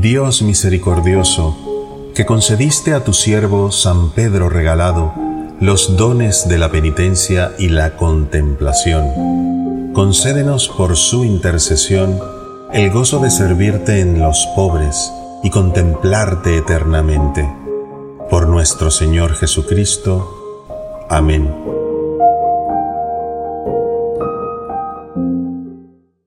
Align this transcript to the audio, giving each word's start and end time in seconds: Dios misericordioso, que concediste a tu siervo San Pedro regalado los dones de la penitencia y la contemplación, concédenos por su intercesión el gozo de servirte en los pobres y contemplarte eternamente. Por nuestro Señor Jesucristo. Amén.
Dios 0.00 0.42
misericordioso, 0.42 1.56
que 2.16 2.26
concediste 2.26 2.94
a 2.94 3.04
tu 3.04 3.12
siervo 3.12 3.70
San 3.70 4.10
Pedro 4.10 4.48
regalado 4.48 5.14
los 5.60 5.96
dones 5.96 6.48
de 6.48 6.58
la 6.58 6.72
penitencia 6.72 7.52
y 7.60 7.68
la 7.68 7.96
contemplación, 7.96 9.92
concédenos 9.94 10.68
por 10.68 10.96
su 10.96 11.24
intercesión 11.24 12.18
el 12.72 12.90
gozo 12.90 13.20
de 13.20 13.30
servirte 13.30 14.00
en 14.00 14.18
los 14.18 14.48
pobres 14.56 15.12
y 15.44 15.50
contemplarte 15.50 16.56
eternamente. 16.56 17.48
Por 18.28 18.48
nuestro 18.48 18.90
Señor 18.90 19.36
Jesucristo. 19.36 21.06
Amén. 21.08 21.83